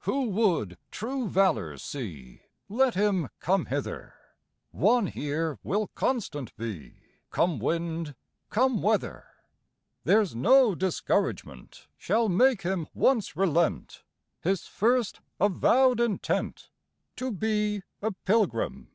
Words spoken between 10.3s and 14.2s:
no discouragement Shall make him once relent